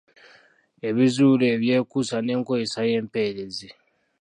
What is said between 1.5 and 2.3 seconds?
ebyekuusa